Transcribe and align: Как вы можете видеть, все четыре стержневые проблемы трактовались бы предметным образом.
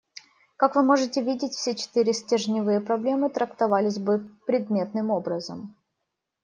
Как 0.57 0.75
вы 0.75 0.81
можете 0.81 1.21
видеть, 1.21 1.53
все 1.53 1.75
четыре 1.75 2.11
стержневые 2.11 2.81
проблемы 2.81 3.29
трактовались 3.29 3.99
бы 3.99 4.27
предметным 4.47 5.11
образом. 5.11 5.75